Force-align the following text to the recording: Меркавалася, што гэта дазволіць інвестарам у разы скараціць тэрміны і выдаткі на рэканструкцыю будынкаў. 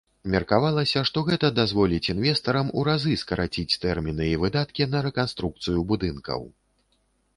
Меркавалася, 0.33 1.01
што 1.09 1.21
гэта 1.27 1.47
дазволіць 1.59 2.11
інвестарам 2.15 2.71
у 2.81 2.85
разы 2.89 3.13
скараціць 3.25 3.79
тэрміны 3.87 4.31
і 4.33 4.41
выдаткі 4.45 4.89
на 4.95 5.05
рэканструкцыю 5.09 5.79
будынкаў. 5.93 6.41